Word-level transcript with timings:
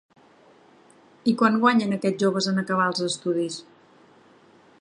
I 1.33 1.33
quant 1.41 1.59
guanyen 1.65 1.93
aquests 1.99 2.21
joves 2.25 2.51
en 2.53 2.63
acabar 2.65 2.91
els 2.93 3.07
estudis? 3.13 3.63